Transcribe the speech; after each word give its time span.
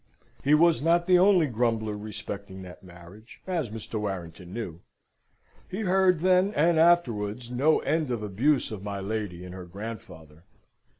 He 0.43 0.55
was 0.55 0.81
not 0.81 1.05
the 1.05 1.19
only 1.19 1.45
grumbler 1.45 1.95
respecting 1.95 2.63
that 2.63 2.81
marriage, 2.83 3.39
as 3.45 3.69
Mr. 3.69 3.99
Warrington 3.99 4.51
knew: 4.51 4.81
he 5.69 5.81
heard, 5.81 6.21
then 6.21 6.55
and 6.55 6.79
afterwards, 6.79 7.51
no 7.51 7.81
end 7.81 8.09
of 8.09 8.23
abuse 8.23 8.71
of 8.71 8.81
my 8.81 8.99
lady 8.99 9.45
and 9.45 9.53
her 9.53 9.65
grandfather. 9.65 10.43